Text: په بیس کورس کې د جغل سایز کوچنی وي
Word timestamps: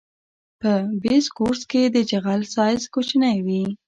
په 0.59 0.71
بیس 1.03 1.25
کورس 1.37 1.61
کې 1.71 1.81
د 1.95 1.97
جغل 2.09 2.41
سایز 2.55 2.83
کوچنی 2.93 3.37
وي 3.45 3.63